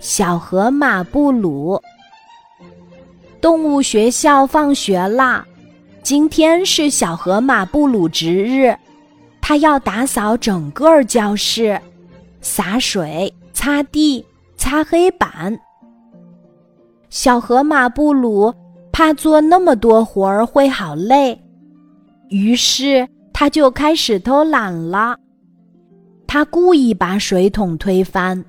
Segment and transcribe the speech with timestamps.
[0.00, 1.80] 小河马布鲁。
[3.40, 5.44] 动物学校放学啦，
[6.02, 8.76] 今天是小河马布鲁值日，
[9.40, 11.80] 他要打扫整个教室，
[12.40, 14.24] 洒水、擦地、
[14.56, 15.58] 擦黑板。
[17.10, 18.54] 小河马布鲁
[18.92, 21.40] 怕做那么多活儿会好累，
[22.28, 25.16] 于是他就开始偷懒了。
[26.26, 28.44] 他故意把水桶推翻，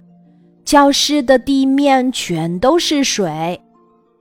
[0.70, 3.60] 教室的地面全都是水。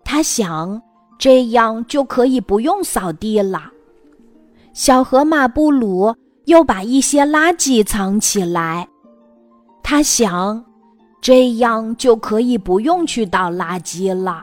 [0.02, 0.80] 他想，
[1.18, 3.70] 这样就可以不用扫地了。
[4.72, 6.16] 小河马布鲁
[6.46, 8.88] 又把一些垃圾藏起来。
[9.82, 10.64] 他想，
[11.20, 14.42] 这样就可以不用去倒垃圾了。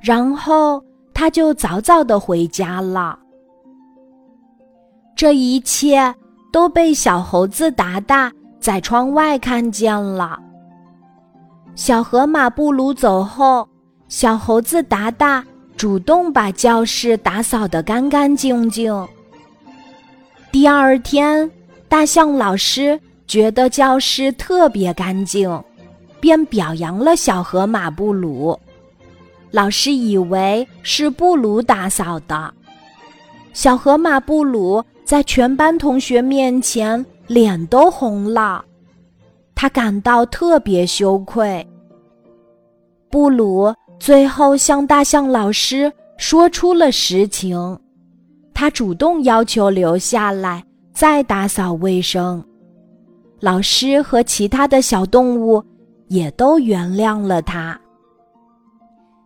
[0.00, 0.82] 然后
[1.14, 3.16] 他就早早的回家了。
[5.14, 6.12] 这一切。
[6.52, 10.40] 都被小猴子达达在窗外看见了。
[11.76, 13.68] 小河马布鲁走后，
[14.08, 15.44] 小猴子达达
[15.76, 19.06] 主动把教室打扫得干干净净。
[20.50, 21.48] 第二天，
[21.86, 25.62] 大象老师觉得教室特别干净，
[26.18, 28.58] 便表扬了小河马布鲁。
[29.50, 32.54] 老师以为是布鲁打扫的，
[33.52, 34.82] 小河马布鲁。
[35.04, 38.64] 在全班同学面前，脸都红了，
[39.56, 41.66] 他感到特别羞愧。
[43.10, 47.76] 布鲁最后向大象老师说出了实情，
[48.54, 50.62] 他主动要求留下来
[50.92, 52.44] 再打扫卫生。
[53.40, 55.64] 老师和其他的小动物
[56.08, 57.78] 也都原谅了他。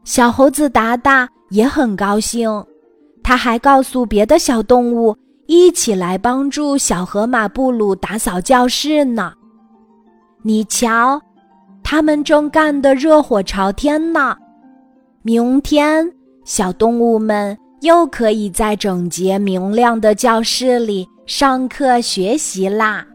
[0.05, 2.49] 小猴子达达也很高兴，
[3.23, 5.17] 他还告诉别的小动物。
[5.47, 9.33] 一起来帮助小河马布鲁打扫教室呢。
[10.43, 11.21] 你瞧，
[11.83, 14.35] 他们正干得热火朝天呢。
[15.21, 16.11] 明天，
[16.45, 23.07] 小动物们又可以在整洁明亮的教室里上课学习啦。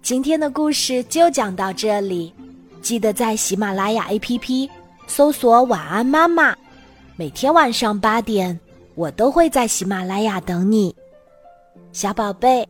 [0.00, 2.32] 今天的故事就讲到这里，
[2.80, 4.70] 记得在喜马拉雅 APP
[5.06, 6.56] 搜索“晚安妈妈”。
[7.14, 8.58] 每天晚上八点，
[8.94, 10.96] 我都会在喜马拉雅等你，
[11.92, 12.68] 小宝贝，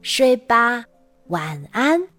[0.00, 0.84] 睡吧，
[1.28, 2.11] 晚安。